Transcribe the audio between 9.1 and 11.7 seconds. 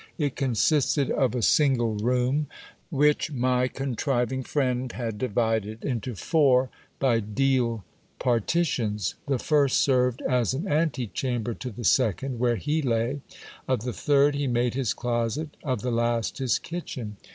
The first served as an ante chamber to